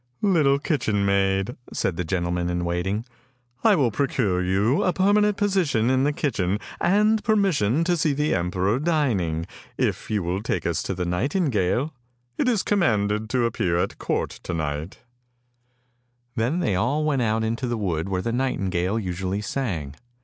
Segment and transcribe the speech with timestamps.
[0.39, 3.05] ""Little kitchen maid," said the gentleman in waiting,"
[3.63, 8.11] I will procure you a permanent position in the kitchen and per mission to see
[8.13, 9.45] the emperor dining,
[9.77, 11.93] if you will take us to the nightingale.
[12.35, 15.01] It is commanded to appear at court to night."
[16.35, 19.93] Then they all went out into the wood where the nightingale usually sang.